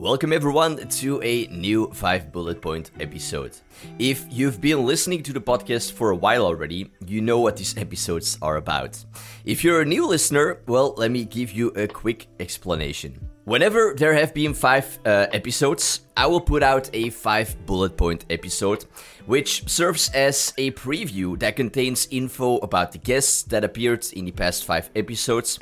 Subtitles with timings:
[0.00, 3.56] Welcome everyone to a new 5 bullet point episode.
[3.98, 7.76] If you've been listening to the podcast for a while already, you know what these
[7.76, 9.04] episodes are about.
[9.44, 13.28] If you're a new listener, well, let me give you a quick explanation.
[13.42, 18.24] Whenever there have been 5 uh, episodes, I will put out a 5 bullet point
[18.30, 18.84] episode,
[19.26, 24.32] which serves as a preview that contains info about the guests that appeared in the
[24.32, 25.58] past 5 episodes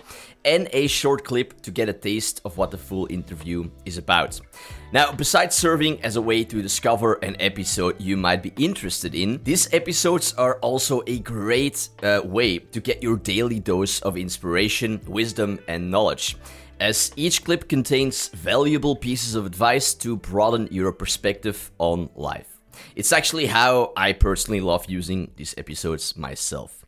[0.46, 4.40] and a short clip to get a taste of what the full interview is about.
[4.92, 9.42] Now, besides serving as a way to discover an episode you might be interested in,
[9.42, 15.00] these episodes are also a great uh, way to get your daily dose of inspiration,
[15.06, 16.36] wisdom, and knowledge.
[16.78, 22.56] As each clip contains valuable pieces of advice to broaden your perspective on life.
[22.94, 26.84] It's actually how I personally love using these episodes myself.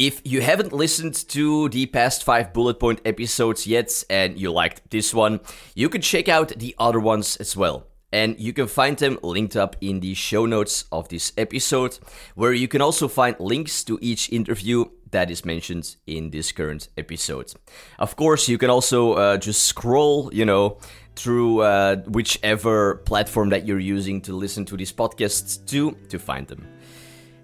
[0.00, 4.90] If you haven't listened to the past five bullet point episodes yet and you liked
[4.90, 5.40] this one,
[5.74, 7.86] you can check out the other ones as well.
[8.10, 11.98] And you can find them linked up in the show notes of this episode,
[12.34, 16.88] where you can also find links to each interview that is mentioned in this current
[16.96, 17.52] episode.
[17.98, 20.78] Of course, you can also uh, just scroll, you know,
[21.14, 26.46] through uh, whichever platform that you're using to listen to these podcasts to to find
[26.46, 26.66] them.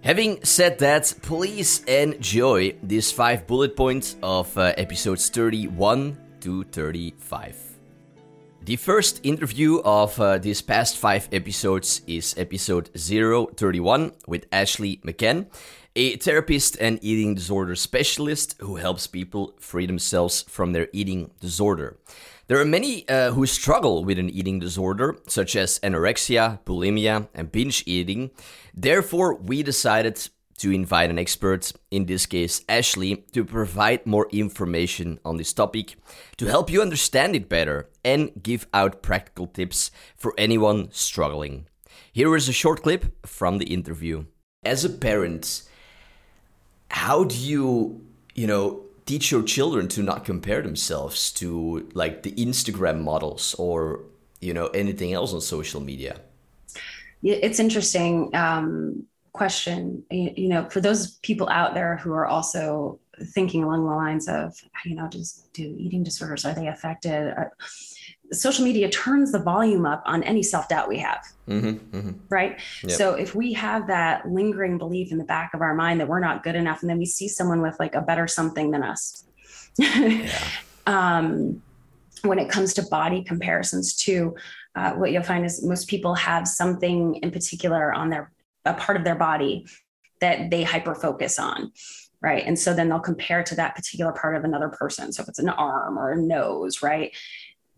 [0.07, 7.57] Having said that, please enjoy these five bullet points of uh, episodes 31 to 35.
[8.63, 15.47] The first interview of uh, these past five episodes is episode 031 with Ashley McHan,
[15.97, 21.97] a therapist and eating disorder specialist who helps people free themselves from their eating disorder.
[22.49, 27.51] There are many uh, who struggle with an eating disorder, such as anorexia, bulimia, and
[27.51, 28.31] binge eating.
[28.73, 35.19] Therefore, we decided to invite an expert, in this case Ashley, to provide more information
[35.25, 35.97] on this topic,
[36.37, 41.67] to help you understand it better, and give out practical tips for anyone struggling.
[42.13, 44.27] Here is a short clip from the interview.
[44.63, 45.63] As a parent,
[46.89, 48.01] how do you,
[48.35, 54.01] you know, teach your children to not compare themselves to like the Instagram models or
[54.41, 56.21] you know anything else on social media?
[57.23, 60.05] Yeah, it's interesting um, question.
[60.11, 62.99] You, you know, for those people out there who are also
[63.35, 64.55] thinking along the lines of,
[64.85, 67.35] you know, just do eating disorders are they affected?
[67.37, 67.45] Uh,
[68.33, 71.25] social media turns the volume up on any self doubt we have.
[71.49, 72.13] Mm-hmm, mm-hmm.
[72.29, 72.61] Right.
[72.83, 72.93] Yep.
[72.93, 76.21] So if we have that lingering belief in the back of our mind that we're
[76.21, 79.25] not good enough, and then we see someone with like a better something than us.
[79.79, 80.29] yeah.
[80.87, 81.63] um,
[82.23, 84.35] when it comes to body comparisons, too,
[84.75, 88.33] uh, what you'll find is most people have something in particular on their
[88.67, 89.67] a part of their body
[90.21, 91.73] that they hyper focus on
[92.21, 95.29] right and so then they'll compare to that particular part of another person so if
[95.29, 97.15] it's an arm or a nose right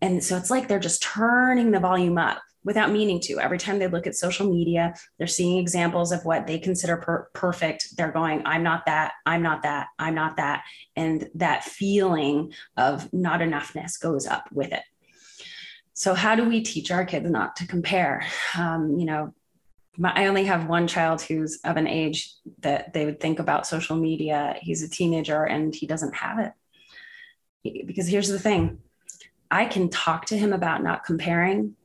[0.01, 3.39] and so it's like they're just turning the volume up without meaning to.
[3.39, 7.29] Every time they look at social media, they're seeing examples of what they consider per-
[7.33, 7.97] perfect.
[7.97, 10.63] They're going, I'm not that, I'm not that, I'm not that.
[10.95, 14.83] And that feeling of not enoughness goes up with it.
[15.93, 18.25] So, how do we teach our kids not to compare?
[18.57, 19.33] Um, you know,
[19.97, 23.67] my, I only have one child who's of an age that they would think about
[23.67, 24.55] social media.
[24.61, 27.85] He's a teenager and he doesn't have it.
[27.85, 28.79] Because here's the thing
[29.51, 31.75] I can talk to him about not comparing.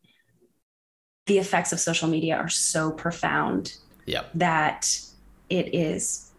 [1.26, 3.76] The effects of social media are so profound
[4.06, 4.30] yep.
[4.34, 5.00] that
[5.48, 6.30] it is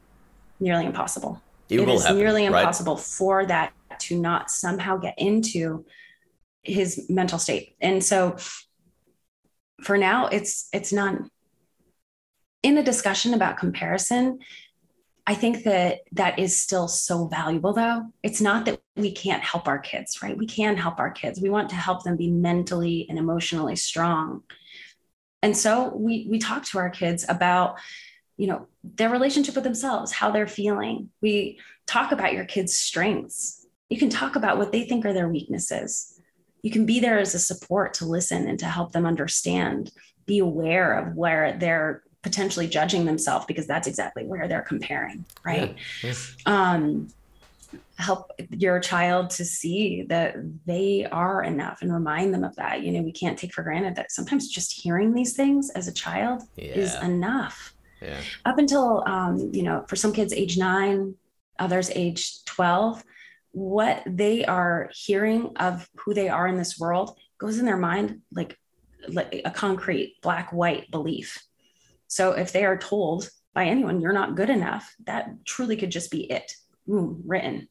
[0.59, 1.41] nearly impossible.
[1.69, 2.59] It, it is happen, nearly right?
[2.59, 5.85] impossible for that to not somehow get into
[6.61, 7.75] his mental state.
[7.81, 8.37] And so
[9.81, 11.29] for now, it's it's none.
[12.63, 14.39] In a discussion about comparison,
[15.27, 18.05] I think that that is still so valuable, though.
[18.21, 20.37] It's not that we can't help our kids, right?
[20.37, 21.41] We can help our kids.
[21.41, 24.43] We want to help them be mentally and emotionally strong.
[25.41, 27.79] And so we we talk to our kids about,
[28.37, 31.09] you know, their relationship with themselves, how they're feeling.
[31.21, 33.65] We talk about your kids' strengths.
[33.89, 36.19] You can talk about what they think are their weaknesses.
[36.61, 39.91] You can be there as a support to listen and to help them understand,
[40.25, 45.75] be aware of where they're potentially judging themselves because that's exactly where they're comparing, right?
[46.01, 46.07] Yeah.
[46.07, 46.35] Yes.
[46.47, 47.09] Um,
[47.99, 50.35] help your child to see that
[50.65, 52.81] they are enough and remind them of that.
[52.81, 55.93] You know, we can't take for granted that sometimes just hearing these things as a
[55.93, 56.73] child yeah.
[56.73, 57.75] is enough.
[58.01, 58.19] Yeah.
[58.43, 61.13] Up until, um, you know, for some kids, age nine,
[61.59, 63.03] others, age 12,
[63.51, 68.21] what they are hearing of who they are in this world goes in their mind
[68.33, 68.57] like,
[69.09, 71.45] like a concrete black white belief
[72.07, 76.11] so if they are told by anyone, you're not good enough, that truly could just
[76.11, 76.53] be it,
[76.87, 77.67] Boom, written.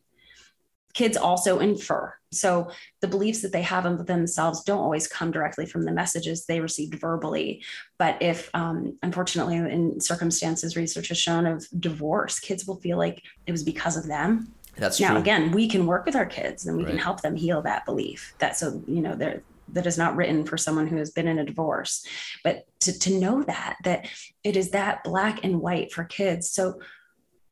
[0.95, 2.15] Kids also infer.
[2.33, 2.71] so
[3.01, 6.61] the beliefs that they have of themselves don't always come directly from the messages they
[6.61, 7.63] received verbally
[7.99, 13.23] but if um, unfortunately in circumstances research has shown of divorce kids will feel like
[13.47, 15.07] it was because of them that's true.
[15.07, 15.21] now true.
[15.21, 16.91] again we can work with our kids and we Right.
[16.93, 19.43] can help them heal that belief that so you know they're
[19.73, 22.07] that is not written for someone who has been in a divorce.
[22.43, 24.09] But to, to know that that
[24.43, 26.51] it is that black and white for kids.
[26.51, 26.81] So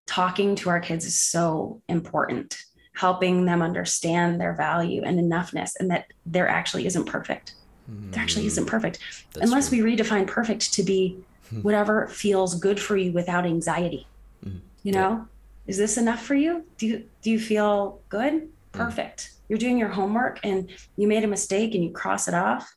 [0.07, 2.63] talking to our kids is so important
[2.95, 7.55] helping them understand their value and enoughness and that there actually isn't perfect.
[7.89, 8.99] There actually isn't perfect.
[8.99, 9.83] Mm, That's unless true.
[9.83, 11.17] we redefine perfect to be
[11.63, 14.07] whatever feels good for you without anxiety.
[14.47, 14.61] Mhm.
[14.83, 15.27] you know?
[15.67, 16.65] Is this enough for you?
[16.77, 19.33] Do you do you feel good perfect.
[19.49, 22.75] You're doing your homework and you made a mistake and you cross it off.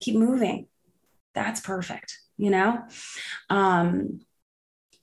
[0.00, 0.66] Keep moving.
[1.34, 2.82] That's perfect you know?
[3.50, 4.20] Um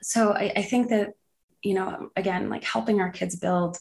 [0.01, 1.13] so I, I think that
[1.62, 3.78] you know again like helping our kids build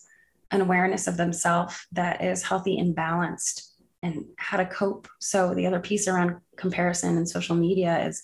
[0.51, 3.71] an awareness of themselves that is healthy and balanced
[4.03, 5.09] and how to cope.
[5.21, 8.23] So the other piece around comparison and social media is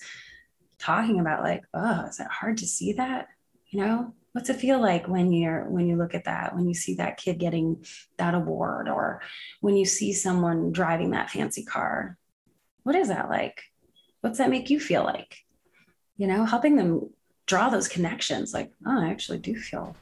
[0.79, 3.29] talking about like oh is it hard to see that?
[3.69, 6.75] You know what's it feel like when you're when you look at that when you
[6.75, 7.84] see that kid getting
[8.16, 9.20] that award or
[9.60, 12.16] when you see someone driving that fancy car?
[12.82, 13.62] What is that like?
[14.20, 15.38] What's that make you feel like?
[16.16, 17.10] You know helping them
[17.46, 19.96] draw those connections like oh i actually do feel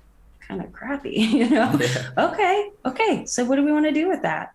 [0.46, 1.72] kind of crappy you know?
[1.80, 2.10] Yeah.
[2.18, 4.50] okay okay so what do we want to do with that?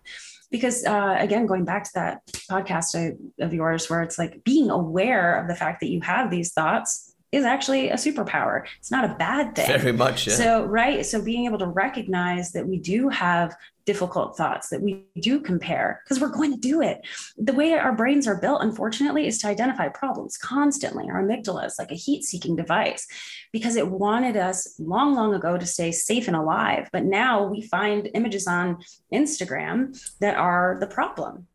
[0.50, 4.68] Because uh, again going back to that podcast of- of yours where it's like being
[4.70, 9.04] aware of the fact that you have these thoughts is actually a superpower it's not
[9.04, 10.26] a bad thing Very much.
[10.26, 10.34] Yeah.
[10.34, 11.04] so, right.
[11.04, 16.02] So, being able to recognize that we do have difficult thoughts, that we do compare,
[16.04, 17.00] because we're going to do it.
[17.36, 21.08] The way our brains are built, unfortunately, is to identify problems constantly.
[21.08, 23.06] Our amygdala is like a heat seeking device
[23.52, 26.88] because it wanted us long, long ago to stay safe and alive.
[26.92, 28.78] But now we find images on
[29.12, 31.48] Instagram that are the problem.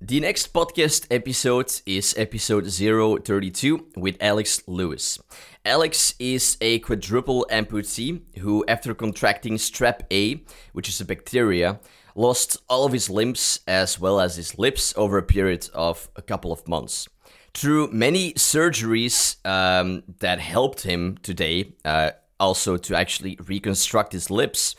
[0.00, 5.18] The next podcast episode is episode 032 with Alex Lewis.
[5.64, 10.44] Alex is a quadruple amputee who, after contracting strep A,
[10.74, 11.80] which is a bacteria,
[12.14, 16.20] lost all of his limbs as well as his lips over a period of a
[16.20, 17.08] couple of months.
[17.54, 24.76] Through many surgeries um, that helped him today, uh, also to actually reconstruct his lips,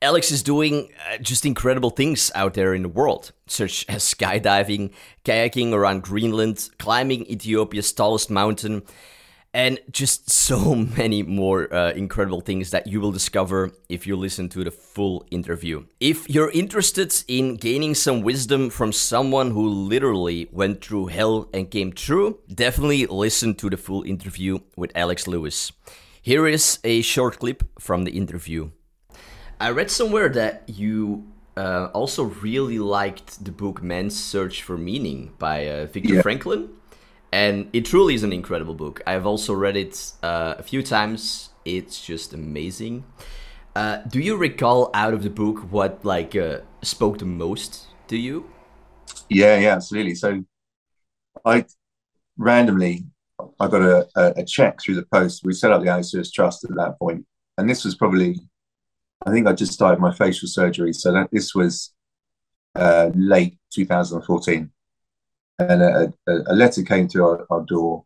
[0.00, 4.92] Alex is doing uh, just incredible things out there in the world, such as skydiving,
[5.24, 8.82] kayaking around Greenland, climbing Ethiopia's tallest mountain,
[9.52, 14.48] and just so many more uh, incredible things that you will discover if you listen
[14.50, 15.84] to the full interview.
[15.98, 21.72] If you're interested in gaining some wisdom from someone who literally went through hell and
[21.72, 25.72] came through, definitely listen to the full interview with Alex Lewis.
[26.22, 28.70] Here is a short clip from the interview.
[29.60, 31.26] I read somewhere that you
[31.56, 36.22] uh, also really liked the book Man's Search for Meaning by uh, Viktor Yeah.
[36.22, 36.68] Franklin.
[37.32, 39.02] And it truly is an incredible book.
[39.06, 41.50] I've also read it uh, a few times.
[41.64, 43.04] It's just amazing.
[43.76, 48.16] Uh, do you recall out of the book what like uh, spoke the most to
[48.16, 48.50] you?
[49.28, 50.14] Yeah, yeah, absolutely.
[50.14, 50.44] So
[51.44, 51.64] I
[52.38, 53.06] randomly
[53.60, 55.42] I got a, a, a check through the post.
[55.44, 57.26] We set up the Lewis Trust at that point,
[57.58, 58.40] and this was probably
[59.26, 61.92] I think I just started my facial surgery, so that this was
[62.74, 64.70] uh, late 2014,
[65.58, 68.04] and a, a, a letter came through our, our door,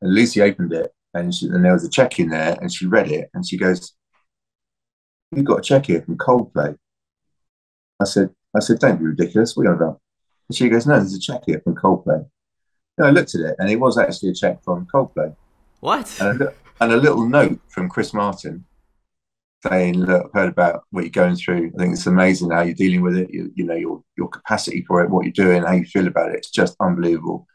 [0.00, 2.86] and Lucy opened it, and she, and there was a check in there, and she
[2.86, 3.94] read it, and she goes,
[5.34, 6.76] "You've got a check here from Coldplay."
[8.00, 9.54] I said, "I said, don't be ridiculous.
[9.56, 10.00] You on about?"
[10.48, 12.26] And she goes, "No, there's a check here from Coldplay."
[12.98, 15.34] And I looked at it, and it was actually a check from Coldplay,
[15.80, 16.14] What?
[16.20, 18.66] and a, and a little note from Chris Martin
[19.66, 21.72] saying, "Look, I've heard about what you're going through.
[21.74, 23.30] I think it's amazing how you're dealing with it.
[23.30, 26.30] You, you know your your capacity for it, what you're doing, how you feel about
[26.30, 26.36] it.
[26.36, 27.46] It's just unbelievable."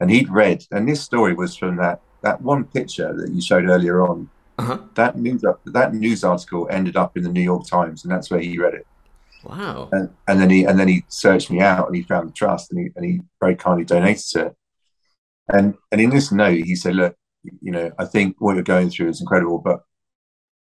[0.00, 3.66] And he'd read, and this story was from that that one picture that you showed
[3.66, 4.30] earlier on.
[4.58, 4.78] Uh-huh.
[4.94, 8.40] That news that news article ended up in the New York Times, and that's where
[8.40, 8.86] he read it.
[9.44, 9.88] Wow.
[9.92, 12.72] and, and then he and then he searched me out and he found the trust
[12.72, 14.56] and he and he very kindly donated to it.
[15.48, 17.14] And and in this note he said, look,
[17.60, 19.82] you know, I think what you're going through is incredible, but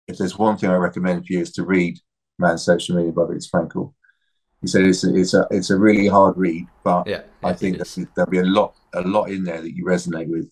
[0.07, 1.97] if there's one thing I recommend for you is to read
[2.39, 3.93] Man's Search for Meaning by Viktor Frankl.
[4.61, 7.21] He said it's a, it's a it's a really hard read, but Yeah.
[7.43, 7.77] I think
[8.15, 10.49] there'll be a lot a lot in there that you resonate with.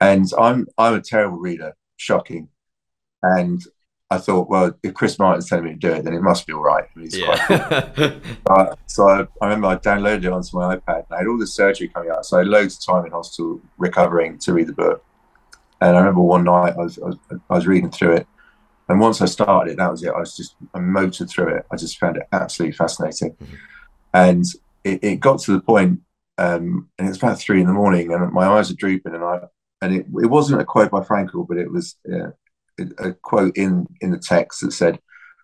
[0.00, 2.48] And I'm I'm a terrible reader, shocking.
[3.22, 3.60] And
[4.10, 6.52] I thought, well, if Chris Martin's telling me to do it, then it must be
[6.52, 6.84] all right.
[6.94, 8.18] I mean, Yeah.
[8.46, 11.38] uh, so I, I remember I downloaded it onto my iPad and I had all
[11.38, 12.26] the surgery coming out.
[12.26, 15.02] So I had loads of time in hospital recovering to read the book.
[15.82, 17.16] And I remember one night I was, I was,
[17.50, 18.26] I was reading through it
[18.88, 20.12] And once I started it, that was it.
[20.14, 21.66] I was just I motored through it.
[21.72, 23.32] I just found it absolutely fascinating.
[23.32, 23.54] Mm-hmm.
[24.14, 24.44] And
[24.84, 26.00] it, it, got to the point,
[26.38, 29.24] um, and it was about three in the morning, and my eyes are drooping, and
[29.24, 29.40] I
[29.80, 32.30] and it, it wasn't a quote by Frankl, but it was uh,
[32.98, 35.00] a quote in in the text that said,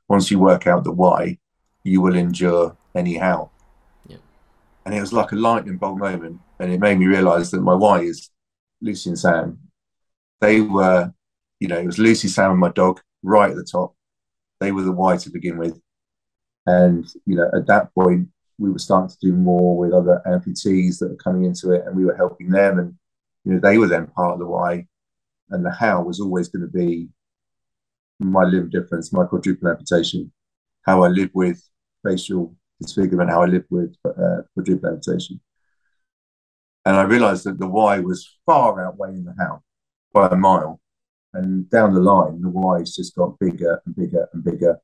[0.08, 1.38] "Once you work out the why,
[1.84, 3.48] you will endure anyhow."
[4.06, 4.18] Yeah.
[4.84, 7.74] And it was like a lightning bolt moment, and it made me realise that my
[7.74, 8.30] why is
[8.82, 9.67] Lucy and Sam.
[10.40, 11.12] They were,
[11.60, 13.94] you know, it was Lucy, Sam, and my dog right at the top.
[14.60, 15.80] They were the why to begin with,
[16.66, 18.28] and you know, at that point,
[18.58, 21.96] we were starting to do more with other amputees that were coming into it, and
[21.96, 22.78] we were helping them.
[22.78, 22.94] And
[23.44, 24.86] you know, they were then part of the why,
[25.50, 27.08] and the how was always going to be
[28.20, 30.32] my limb difference, my quadruple amputation,
[30.82, 31.62] how I live with
[32.04, 35.40] facial disfigurement, how I live with uh, quadruple amputation.
[36.84, 39.62] And I realized that the why was far outweighing the how
[40.12, 40.80] by a mile.
[41.34, 44.80] And down the line, the why's just got bigger and bigger and bigger,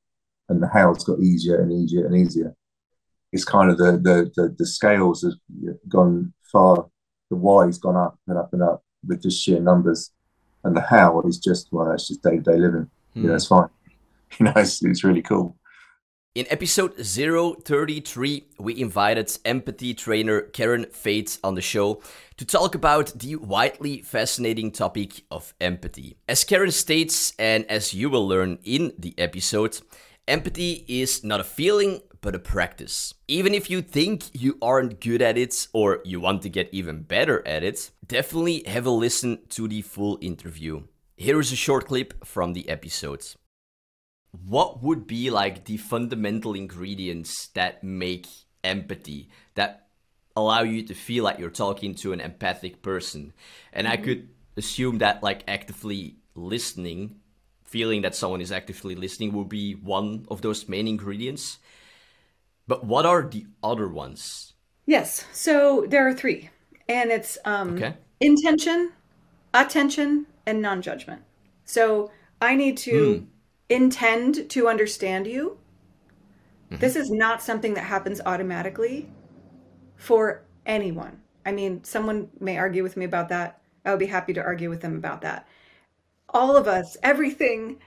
[0.47, 2.55] and the how's got easier and easier and easier.
[3.31, 5.33] It's kind of the the the, the scales have
[5.89, 6.87] gone far
[7.29, 10.11] the why's gone up and up and up with just sheer numbers,
[10.63, 12.89] and the how is just well, it's just day to day living.
[13.15, 13.21] Mm.
[13.21, 13.69] You know, it's fine.
[14.39, 15.55] You know, it's, it's really cool.
[16.35, 22.01] In episode 033, we invited empathy trainer Karen Faith on the show
[22.35, 26.17] to talk about the widely fascinating topic of empathy.
[26.27, 29.79] As Karen states, and as you will learn in the episode,
[30.27, 33.13] empathy is not a feeling, but a practice.
[33.29, 37.03] Even if you think you aren't good at it or you want to get even
[37.03, 40.83] better at it, definitely have a listen to the full interview.
[41.15, 43.25] Here is a short clip from the episode.
[44.45, 48.27] What would be like the fundamental ingredients that make
[48.63, 49.87] empathy, that
[50.35, 53.33] allow you to feel like you're talking to an empathic person?
[53.71, 53.93] And mm-hmm.
[53.93, 57.19] I could assume that like actively listening
[57.65, 61.57] feeling that someone is actively listening will be one of those main ingredients.
[62.67, 64.53] But what are the other ones?
[64.85, 65.25] Yes.
[65.33, 66.49] So there are three,
[66.87, 67.95] and it's um, okay.
[68.21, 68.91] intention,
[69.53, 71.23] attention, and non judgment.
[71.65, 72.11] So
[72.41, 73.25] I need to mm.
[73.69, 75.57] Intend to understand you.
[76.71, 76.79] Mm-hmm.
[76.81, 79.09] This is not something that happens automatically
[79.95, 81.21] for anyone.
[81.45, 83.61] I mean, someone may argue with me about that.
[83.85, 85.47] I would be happy to argue with them about that.
[86.29, 87.77] All of us, everything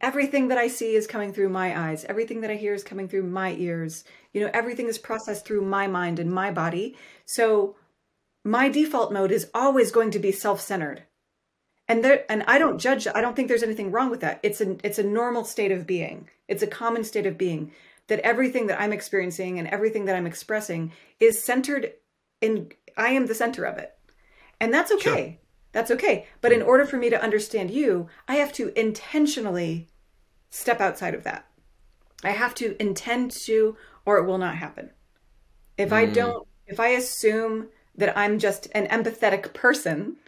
[0.00, 2.04] everything that I see is coming through my eyes.
[2.04, 4.04] Everything that I hear is coming through my ears.
[4.32, 6.96] You know, everything is processed through my mind and my body.
[7.26, 7.76] So
[8.44, 11.02] my default mode is always going to be self-centered.
[11.90, 14.38] And there and I don't judge I don't think there's anything wrong with that.
[14.44, 16.28] It's a it's a normal state of being.
[16.46, 17.72] It's a common state of being
[18.06, 21.94] that everything that I'm experiencing and everything that I'm expressing is centered
[22.40, 23.92] in I am the center of it.
[24.60, 25.30] And that's okay.
[25.30, 25.36] Sure.
[25.72, 26.28] That's okay.
[26.40, 29.88] But in order for me to understand you, I have to intentionally
[30.50, 31.46] step outside of that.
[32.22, 34.90] I have to intend to, or it will not happen.
[35.76, 35.94] If mm.
[35.94, 40.18] I don't, if I assume that I'm just an empathetic person,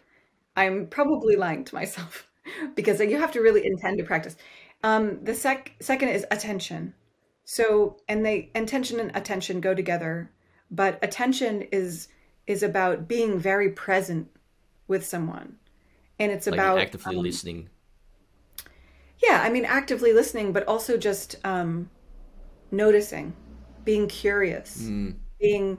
[0.56, 2.28] I'm probably lying to myself
[2.74, 4.36] because you have to really intend to practice.
[4.82, 6.94] Um, the sec- second is attention.
[7.44, 10.30] So, and they intention and attention go together,
[10.70, 12.08] but attention is
[12.46, 14.28] is about being very present
[14.88, 15.56] with someone,
[16.18, 17.68] and it's like about actively um, listening
[19.22, 21.88] yeah, I mean, actively listening, but also just um,
[22.70, 23.34] noticing,
[23.84, 25.14] being curious, mm.
[25.40, 25.78] being,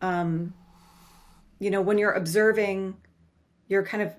[0.00, 0.54] um,
[1.58, 2.96] you know, when you're observing,
[3.68, 4.14] you're kind of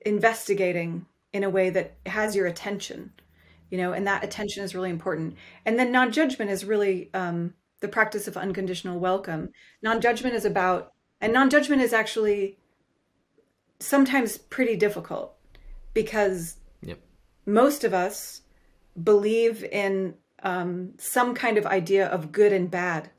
[0.00, 3.12] investigating in a way that has your attention,
[3.70, 5.36] you know, and that attention is really important.
[5.66, 9.50] And then non judgment is really um, the practice of unconditional welcome.
[9.82, 12.58] Non judgment is about, and non judgment is actually
[13.80, 15.34] sometimes pretty difficult
[15.92, 16.56] because
[17.46, 18.42] most of us
[19.02, 23.10] believe in um, some kind of idea of good and bad,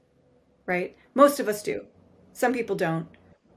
[0.65, 0.95] right?
[1.13, 1.85] Most of us do.
[2.33, 3.07] Some people don't.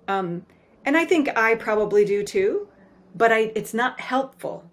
[0.07, 0.47] Um,
[0.89, 2.67] and I think I probably do too,
[3.15, 4.71] but I, it's not helpful.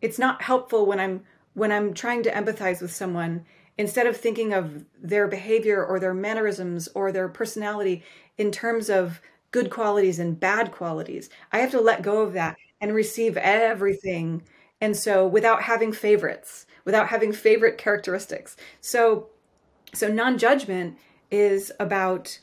[0.00, 3.44] It's not helpful when I'm when I'm trying to empathize with someone
[3.76, 8.04] instead of thinking of their behavior or their mannerisms or their personality
[8.38, 11.28] in terms of good qualities and bad qualities.
[11.50, 14.44] I have to let go of that and receive everything
[14.80, 19.30] and so without having favorites without having favorite characteristics so
[19.92, 20.96] so non-judgment
[21.32, 22.38] is about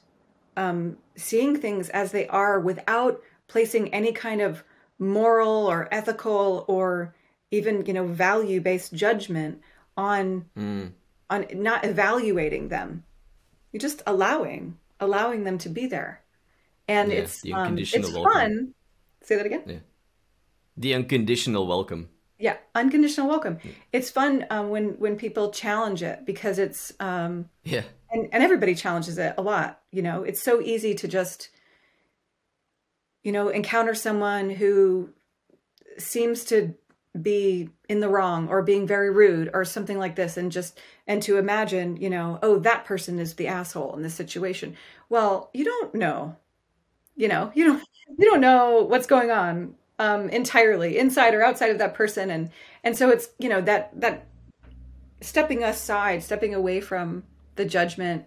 [0.57, 4.63] um, seeing things as they are without placing any kind of
[4.99, 7.13] moral or ethical or
[7.51, 9.61] even you know value based judgment
[9.97, 10.91] on mm.
[11.29, 13.03] on not evaluating them
[13.71, 16.21] you're just allowing allowing them to be there
[16.87, 18.23] and yeah, it's um, it's welcome.
[18.23, 18.73] fun
[19.21, 19.75] say that again yeah.
[20.77, 23.59] the unconditional welcome Yeah, unconditional welcome.
[23.93, 28.75] It's fun um, when when people challenge it because it's um, yeah, and and everybody
[28.75, 29.81] challenges it a lot.
[29.91, 31.49] You know, it's so easy to just
[33.23, 35.09] you know encounter someone who
[35.97, 36.75] seems to
[37.21, 41.21] be in the wrong or being very rude or something like this and just and
[41.21, 44.75] to imagine you know oh that person is the asshole in this situation.
[45.09, 46.37] Well you don't know
[47.15, 47.51] you know?
[47.53, 47.83] You don't
[48.17, 52.29] you don't know what's going on um entirely inside or outside of that person.
[52.29, 52.49] And
[52.83, 54.27] and so it's you know that that
[55.21, 57.23] stepping aside stepping away from
[57.55, 58.25] the judgment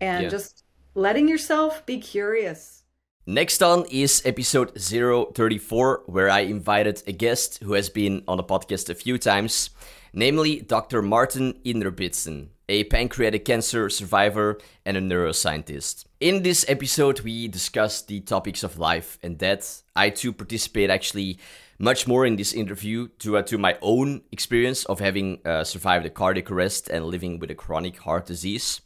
[0.00, 0.28] and Yeah.
[0.28, 2.82] just letting yourself be curious
[3.26, 8.44] Next on is episode 034, where I invited a guest who has been on the
[8.44, 9.70] podcast a few times,
[10.12, 11.00] namely Dr.
[11.00, 16.04] Martin Inderbitzin, a pancreatic cancer survivor and a neuroscientist.
[16.20, 19.84] In this episode, we discuss the topics of life and death.
[19.96, 21.38] I too participate actually
[21.78, 26.10] much more in this interview due to my own experience of having uh, survived a
[26.10, 28.80] cardiac arrest and living with a chronic heart disease.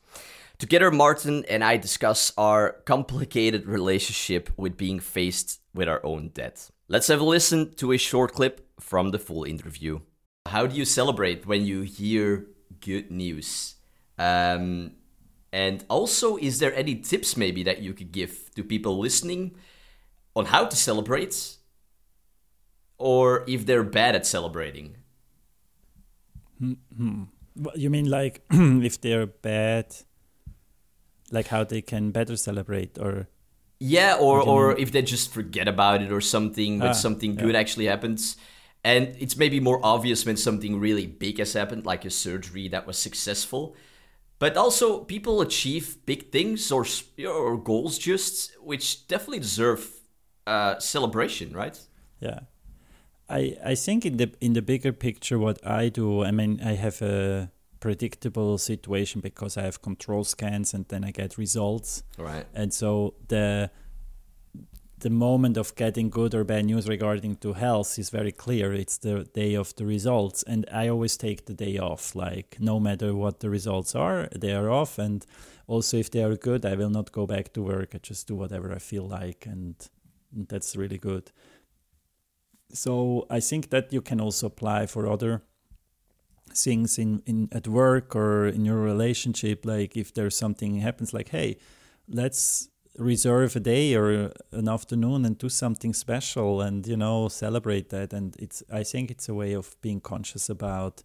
[0.58, 6.72] Together, Martin and I discuss our complicated relationship with being faced with our own death.
[6.88, 10.00] Let's have a listen to a short clip from the full interview.
[10.46, 12.46] How do you celebrate when you hear
[12.80, 13.76] good news?
[14.18, 14.92] Um,
[15.52, 19.54] and also, is there any tips maybe that you could give to people listening
[20.34, 21.57] on how to celebrate?
[22.98, 24.96] Or if they're bad at celebrating?
[27.54, 29.86] What- You mean like if they're bad,
[31.30, 33.28] like how they can better celebrate, or
[33.80, 36.90] Yeah, or What do you or if they just forget about it or something when
[36.90, 38.36] Ah, something good actually happens.
[38.84, 42.86] And it's maybe more obvious when something really big has happened, like a surgery that
[42.86, 43.74] was successful.
[44.38, 46.86] But also, people achieve big things or
[47.26, 49.90] or goals just, which definitely deserve
[50.46, 51.78] uh, celebration, right?
[52.20, 52.40] yeah.
[53.28, 56.74] I I think in the in the bigger picture, what I do, I mean, I
[56.74, 62.02] have a predictable situation because I have control scans and then I get results.
[62.18, 62.46] Right.
[62.54, 63.70] and so the
[65.00, 68.72] the moment of getting good or bad news regarding to health is very clear.
[68.72, 70.42] It's the day of the results.
[70.42, 72.16] And i always take the day off.
[72.16, 74.98] Like no matter what the results are they are off.
[74.98, 75.24] And
[75.66, 77.94] also if they are good i will not go back to work.
[77.94, 79.46] I just do whatever i feel like.
[79.46, 79.76] And
[80.32, 81.30] that's really good
[82.72, 85.42] so i think that you can also apply for other
[86.54, 91.28] things in, in at work or in your relationship like if there's something happens like
[91.28, 91.56] hey
[92.08, 97.90] let's reserve a day or an afternoon and do something special and you know celebrate
[97.90, 98.12] that.
[98.12, 101.02] And it's i think it's a way of being conscious about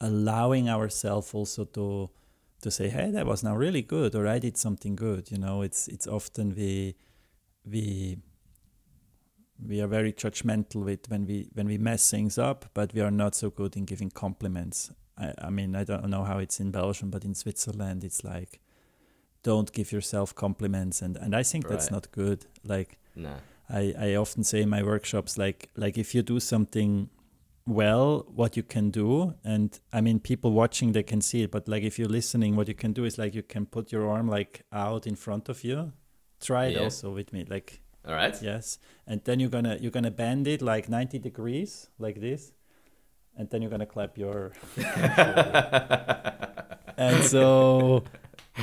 [0.00, 2.10] allowing ourselves also to
[2.62, 5.62] to say hey that was now really good or i did something good you know?
[5.62, 6.96] It's it's often we
[7.64, 8.18] we
[9.68, 13.10] we are very judgmental with when we when we mess things up but we are
[13.10, 14.90] not so good in giving compliments.
[15.18, 18.60] I, I mean i don't know how it's in belgium but in switzerland it's like
[19.42, 21.02] don't give yourself compliments.
[21.02, 22.46] And and i think that's not good.
[22.64, 23.38] Like Nah.
[23.68, 27.08] I, I often say in my workshops like like if you do something
[27.66, 31.68] well what you can do and i mean people watching they can see it but
[31.68, 34.26] like if you're listening what you can do is like you can put your arm
[34.28, 35.92] like out in front of you.
[36.40, 36.84] Try it Yeah.
[36.84, 37.44] also with me.
[37.48, 38.36] Like All right.
[38.42, 38.78] yes.
[39.06, 42.52] And then you're gonna you're gonna bend it like 90 degrees like this
[43.36, 44.52] and then you're gonna clap your
[46.96, 48.04] and so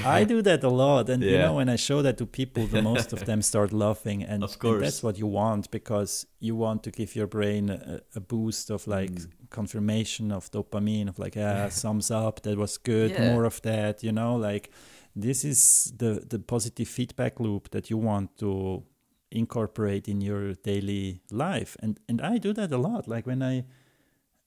[0.06, 2.82] I do that a lot, and you know when I show that to people, the
[2.82, 6.84] most of them start laughing, and, Of and that's what you want because you want
[6.84, 9.28] to give your brain a, a boost of like Mm.
[9.50, 11.69] confirmation of dopamine of like yeah.
[11.69, 13.32] thumbs up that was good Yeah.
[13.32, 14.36] more of that you know?
[14.36, 14.71] Like
[15.15, 18.84] this is the the positive feedback loop that you want to
[19.32, 21.76] incorporate in your daily life.
[21.82, 23.08] And and I do that a lot.
[23.08, 23.66] Like when I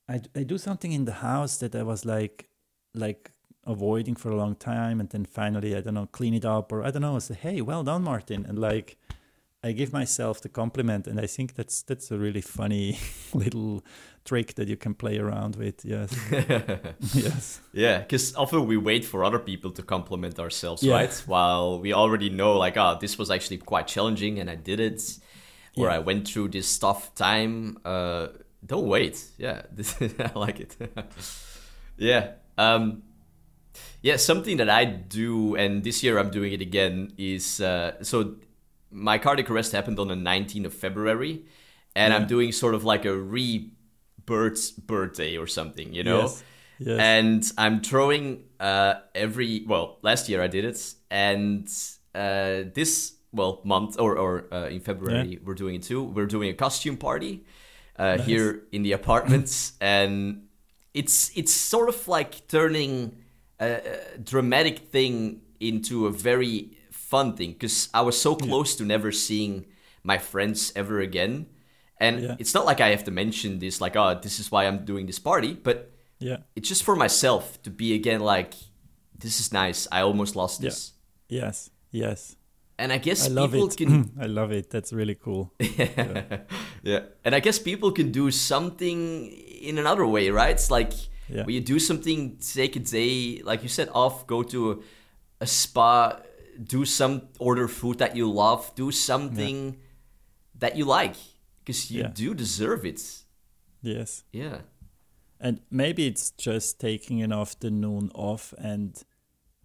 [0.08, 2.48] I, I do something in the house that I was like
[2.94, 3.32] like
[3.66, 6.82] avoiding for a long time and then finally I don't know clean it up or
[6.82, 8.46] I don't know say hey well done Martin.
[8.46, 8.98] And like
[9.62, 12.98] I give myself the compliment and I think that's that's a really funny
[13.34, 13.82] little
[14.24, 16.10] trick that you can play around with yes
[17.14, 20.94] yes Yeah, because often we wait for other people to compliment ourselves, Yeah.
[20.94, 21.24] right?
[21.26, 25.02] While we already know, like, oh, this was actually quite challenging and I did it,
[25.76, 25.96] or Yeah.
[25.96, 27.78] I went through this tough time.
[27.84, 28.28] Uh,
[28.64, 29.24] don't wait.
[29.38, 30.76] Yeah, this, I like it.
[31.98, 32.32] yeah.
[32.58, 33.02] Um,
[34.02, 38.36] yeah, something that I do, and this year I'm doing it again, is uh, so
[38.90, 41.44] my cardiac arrest happened on the 19th of February,
[41.94, 46.22] and I'm doing sort of like a rebirth birthday or something, you know?
[46.22, 46.44] yes
[46.78, 51.68] yes and I'm throwing uh, every well last year I did it and
[52.14, 55.38] uh, this well month or or uh, in February Yeah.
[55.44, 57.44] we're doing it too we're doing a costume party
[57.98, 58.24] uh, nice.
[58.26, 60.46] here in the apartments, and
[60.94, 63.16] it's it's sort of like turning
[63.60, 63.68] a,
[64.14, 66.78] a dramatic thing into a very
[67.10, 68.78] fun thing because I was so close yeah.
[68.78, 69.66] to never seeing
[70.02, 71.46] my friends ever again.
[71.98, 72.36] And yeah.
[72.38, 75.06] it's not like I have to mention this, like, oh, this is why I'm doing
[75.06, 78.54] this party, but yeah, it's just for myself to be again like,
[79.18, 79.88] this is nice.
[79.92, 80.92] I almost lost this.
[81.28, 82.36] Yes, yes.
[82.78, 83.76] And I guess I love people it.
[83.76, 84.12] can.
[84.20, 84.70] I love it.
[84.70, 85.52] That's really cool.
[85.58, 86.38] yeah.
[86.82, 89.28] yeah, and I guess people can do something
[89.60, 90.52] in another way, right?
[90.52, 90.92] It's like
[91.28, 91.44] yeah.
[91.44, 94.76] when you do something, take a day, like you said, off, go to a,
[95.42, 96.20] a spa,
[96.62, 99.78] do some order food that you love, do something yeah.
[100.58, 101.16] that you like
[101.60, 102.08] because you yeah.
[102.08, 103.00] do deserve it.
[103.82, 104.24] Yes.
[104.32, 104.58] Yeah.
[105.40, 109.02] And maybe it's just taking an afternoon off and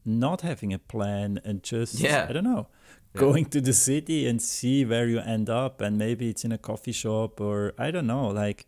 [0.05, 2.27] not having a plan and just yeah.
[2.29, 2.67] I don't know,
[3.13, 6.57] going to the city and see where you end up and maybe it's in a
[6.57, 8.67] coffee shop or I don't know, like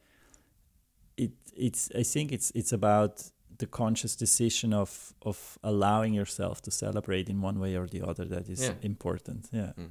[1.15, 6.71] it it's I think it's it's about the conscious decision of of allowing yourself to
[6.71, 8.73] celebrate in one way or the other that is yeah.
[8.81, 9.49] important.
[9.51, 9.71] Yeah.
[9.77, 9.89] Mm.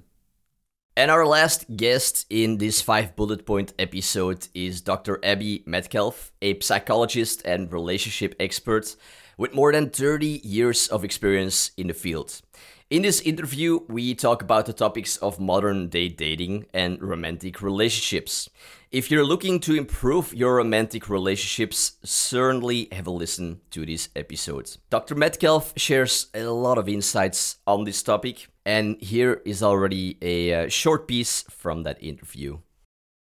[0.99, 5.21] And our last guest in this five bullet point episode is Dr.
[5.23, 8.97] Abby Medcalf, a psychologist and relationship expert
[9.37, 12.41] with more than 30 years of experience in the field.
[12.89, 18.49] In this interview, we talk about the topics of modern day dating and romantic relationships.
[18.93, 24.77] If you're looking to improve your romantic relationships, certainly have a listen to this episode.
[24.91, 25.17] Dr.
[25.17, 30.69] Medcalf shares a lot of insights on this topic, and here is already a uh,
[30.69, 32.59] short piece from that interview.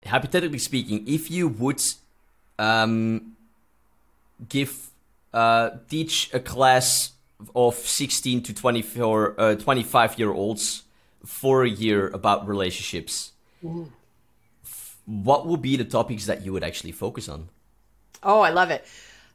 [0.05, 1.81] Hypothetically speaking, if you would
[2.59, 3.35] um,
[4.47, 4.91] give
[5.33, 7.13] uh, teach a class
[7.55, 10.83] of 16 to 24, uh, 25 year olds
[11.25, 13.31] for a year about relationships,
[13.63, 13.91] Ooh.
[15.05, 17.49] What would be the topics that you would actually focus on?
[18.23, 18.85] Oh, I love it.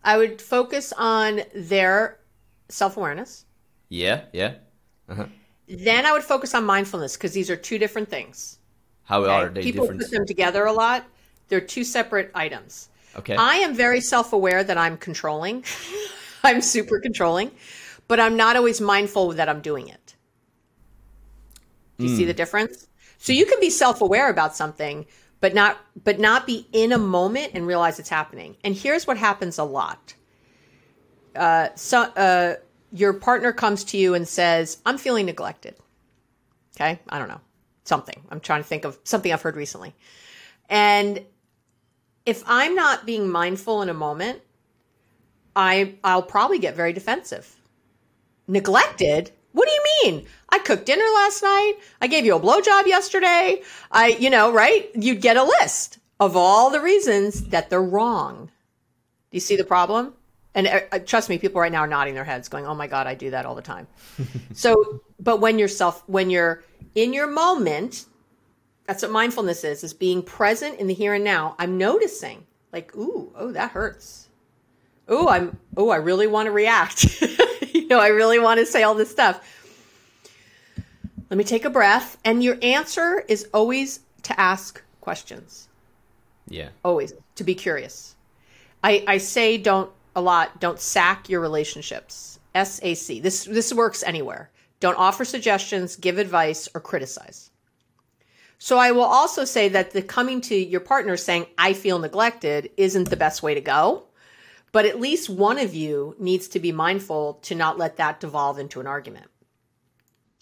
[0.03, 2.19] I would focus on their
[2.69, 3.45] self awareness.
[3.89, 4.55] Yeah, yeah.
[5.09, 5.27] Uh-huh.
[5.69, 8.59] Then I would focus on mindfulness because these are two different things.
[9.05, 9.31] How okay?
[9.31, 9.65] are they different?
[9.65, 10.01] People different?
[10.03, 11.05] put them together a lot.
[11.49, 12.89] They're two separate items.
[13.17, 13.37] Okay.
[13.37, 15.65] I am very self aware that I'm controlling.
[16.45, 17.51] I'm super controlling,
[18.09, 20.15] but I'm not always mindful that I'm doing it.
[21.99, 22.17] Do you mm.
[22.17, 22.29] see hmm.
[22.29, 22.87] the difference?
[23.19, 25.07] So you can be self aware about something,
[25.41, 28.57] but not but not be in a moment and realize it's happening.
[28.65, 30.15] And here's what happens a lot.
[31.35, 32.55] Uh, so uh,
[32.93, 35.77] your partner comes to you and says, I'm feeling neglected.
[36.77, 37.01] Okay.
[37.09, 37.41] I don't know.
[37.85, 38.23] Something.
[38.31, 39.95] I'm trying to think of something I've heard recently.
[40.69, 41.25] And
[42.27, 44.41] if I'm not being mindful in a moment,
[45.57, 47.57] I I'll probably get very defensive.
[48.47, 49.33] Neglected?
[49.53, 50.27] What do you mean?
[50.53, 51.75] I cooked dinner last night.
[52.01, 53.63] I gave you a blowjob yesterday.
[53.91, 54.91] I, you know, right?
[54.95, 58.47] You'd get a list of all the reasons that they're wrong.
[59.31, 60.15] Do you see the problem?
[60.55, 62.87] and uh, uh, trust me people right now are nodding their heads going oh my
[62.87, 63.87] god i do that all the time
[64.53, 66.63] so but when you're self when you're
[66.95, 68.07] in your moment
[68.87, 72.95] that's what mindfulness is is being present in the here and now i'm noticing like
[72.97, 74.29] ooh oh that hurts
[75.09, 77.21] oh i'm oh i really want to react
[77.75, 79.47] you know i really want to say all this stuff
[81.31, 85.69] let me take a breath and your answer is always to ask questions
[86.49, 88.15] yeah always to be curious
[88.83, 92.39] i i say don't a lot don't sack your relationships.
[92.55, 93.23] SAC.
[93.23, 94.51] This this works anywhere.
[94.81, 97.51] Don't offer suggestions, give advice or criticize.
[98.59, 102.71] So I will also say that the coming to your partner saying I feel neglected
[102.77, 104.05] isn't the best way to go.
[104.73, 108.59] But at least one of you needs to be mindful to not let that devolve
[108.59, 109.27] into an argument.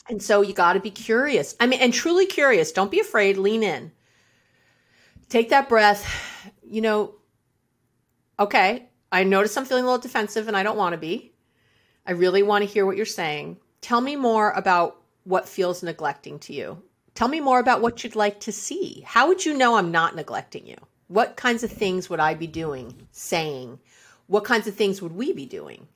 [0.08, 1.54] And so you got to be curious.
[1.60, 2.72] I mean, and truly curious.
[2.72, 3.36] Don't be afraid.
[3.36, 3.92] Lean in.
[5.28, 6.06] Take that breath.
[6.62, 7.14] You know,
[8.38, 11.32] okay, I notice I'm feeling a little defensive and I don't want to be.
[12.06, 13.58] I really want to hear what you're saying.
[13.80, 16.82] Tell me more about what feels neglecting to you.
[17.14, 19.02] Tell me more about what you'd like to see.
[19.06, 20.76] How would you know I'm not neglecting you?
[21.08, 23.78] What kinds of things would I be doing, saying?
[24.26, 25.88] What kinds of things would we be doing?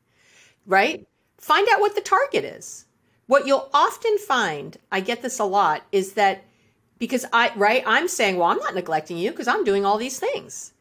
[0.67, 1.07] Right?
[1.39, 2.87] Find out what the target is.
[3.33, 6.45] What you'll often find, I get this a lot, is that
[6.99, 10.19] because I, right, I'm saying, well, I'm not neglecting you because I'm doing all these
[10.19, 10.75] things.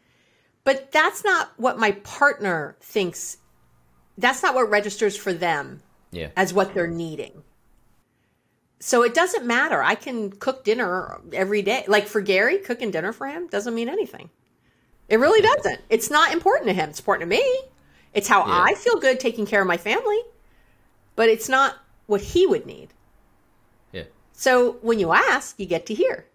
[0.66, 3.38] But that's not what my partner thinks.
[4.18, 6.32] That's not what registers for them yeah.
[6.36, 7.42] as what they're needing.
[8.82, 9.82] So it doesn't matter.
[9.82, 11.86] I can cook dinner every day.
[11.88, 14.30] Like for Gary, cooking dinner for him doesn't mean anything.
[15.08, 15.80] It really doesn't.
[15.90, 16.90] It's not important to him.
[16.90, 17.62] It's important to me.
[18.14, 18.62] It's how yeah.
[18.62, 20.20] I feel good taking care of my family.
[21.16, 21.78] But it's not
[22.12, 22.89] what he would need.
[23.93, 24.04] Yeah.
[24.34, 26.26] So when you ask, you get to hear.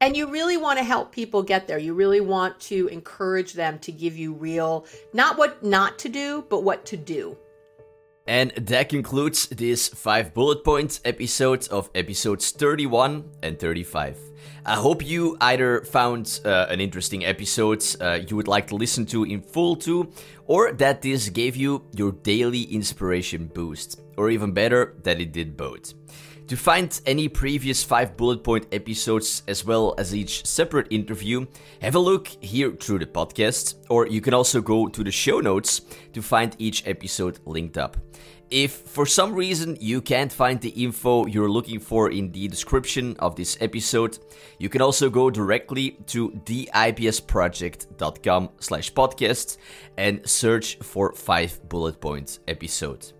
[0.00, 1.78] And you really want to help people get there.
[1.78, 6.44] You really want to encourage them to give you real, not what not to do,
[6.48, 7.38] but what to do.
[8.26, 14.16] And that concludes this five bullet points episode of episodes 31 and 35.
[14.64, 19.06] I hope you either found uh, an interesting episode uh, you would like to listen
[19.06, 20.12] to in full too,
[20.46, 25.56] or that this gave you your daily inspiration boost, or even better, that it did
[25.56, 25.94] both.
[26.48, 31.46] To find any previous 5 bullet point episodes as well as each separate interview,
[31.80, 35.40] have a look here through the podcast, or you can also go to the show
[35.40, 35.80] notes
[36.12, 37.96] to find each episode linked up.
[38.50, 43.16] If for some reason you can't find the info you're looking for in the description
[43.18, 44.18] of this episode,
[44.58, 49.56] you can also go directly to theipsproject.com slash podcast
[49.96, 53.14] and search for 5 bullet points episode.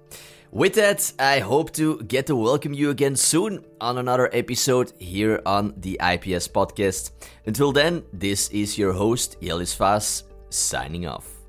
[0.52, 5.40] With that, I hope to get to welcome you again soon on another episode here
[5.46, 7.12] on the IPS podcast.
[7.46, 11.42] Until then, this is your host, Jelis Vaas, signing off.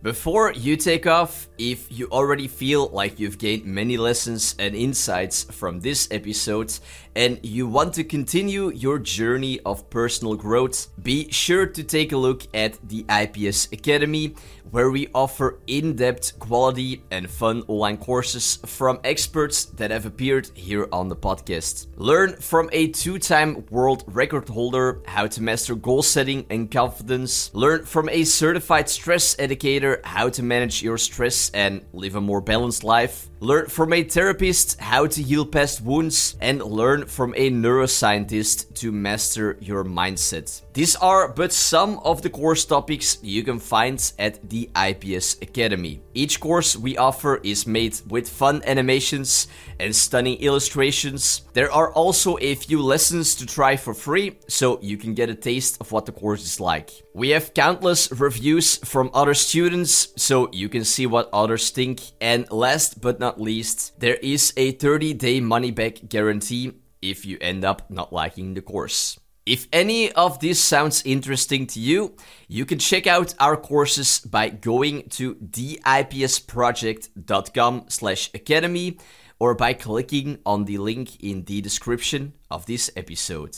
[0.00, 5.42] Before you take off, if you already feel like you've gained many lessons and insights
[5.42, 6.72] from this episode
[7.16, 12.16] and you want to continue your journey of personal growth, be sure to take a
[12.16, 14.36] look at the IPS Academy,
[14.70, 20.50] where we offer in depth, quality, and fun online courses from experts that have appeared
[20.54, 21.86] here on the podcast.
[21.96, 27.50] Learn from a two time world record holder how to master goal setting and confidence.
[27.54, 32.40] Learn from a certified stress educator how to manage your stress and live a more
[32.40, 33.27] balanced life.
[33.40, 36.36] Learn from a therapist how to heal past wounds.
[36.40, 40.62] And learn from a neuroscientist to master your mindset.
[40.72, 46.00] These are but some of the course topics you can find at the IPS Academy.
[46.14, 49.46] Each course we offer is made with fun animations
[49.80, 51.42] and stunning illustrations.
[51.52, 55.34] There are also a few lessons to try for free, so you can get a
[55.34, 56.90] taste of what the course is like.
[57.14, 62.00] We have countless reviews from other students, so you can see what others think.
[62.20, 67.38] And last but not least, there is a 30 day money back guarantee if you
[67.40, 69.18] end up not liking the course.
[69.48, 72.14] If any of this sounds interesting to you,
[72.48, 78.98] you can check out our courses by going to theipsproject.com slash academy
[79.38, 83.56] or by clicking on the link in the description of this episode.